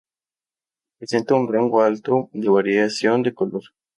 Presenta 0.97 1.35
un 1.35 1.47
rango 1.47 1.83
alto 1.83 2.31
de 2.33 2.49
variación 2.49 3.21
de 3.21 3.35
color. 3.35 3.61